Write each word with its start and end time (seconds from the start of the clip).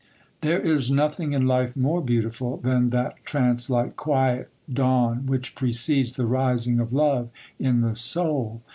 There 0.41 0.59
is 0.59 0.89
nothing 0.89 1.33
in 1.33 1.45
life 1.45 1.75
more 1.75 2.01
beautiful 2.01 2.57
than 2.57 2.89
that 2.89 3.23
trancelike 3.23 3.95
quiet 3.97 4.49
dawn 4.73 5.27
which 5.27 5.53
precedes 5.53 6.13
the 6.13 6.25
rising 6.25 6.79
of 6.79 6.91
love 6.91 7.29
in 7.59 7.81
the 7.81 7.95
soul. 7.95 8.63